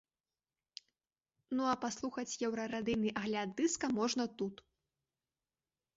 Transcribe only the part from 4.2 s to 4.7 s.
тут.